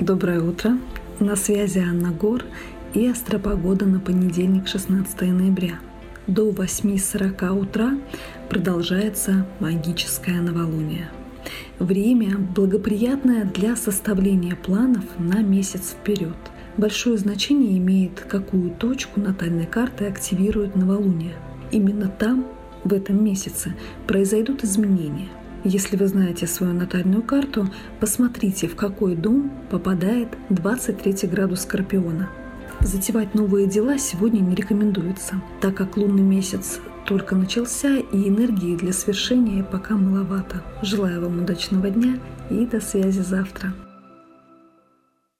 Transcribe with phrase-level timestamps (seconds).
[0.00, 0.76] Доброе утро!
[1.20, 2.42] На связи Анна Гор
[2.94, 5.78] и астропогода на понедельник, 16 ноября.
[6.26, 7.92] До 8.40 утра
[8.50, 11.10] продолжается магическое новолуние.
[11.78, 16.36] Время благоприятное для составления планов на месяц вперед.
[16.76, 21.36] Большое значение имеет, какую точку натальной карты активирует новолуние.
[21.70, 22.48] Именно там,
[22.82, 23.76] в этом месяце,
[24.08, 25.28] произойдут изменения–
[25.64, 27.68] если вы знаете свою натальную карту,
[27.98, 32.28] посмотрите, в какой дом попадает 23 градус Скорпиона.
[32.80, 38.92] Затевать новые дела сегодня не рекомендуется, так как лунный месяц только начался и энергии для
[38.92, 40.62] свершения пока маловато.
[40.82, 42.18] Желаю вам удачного дня
[42.50, 43.72] и до связи завтра.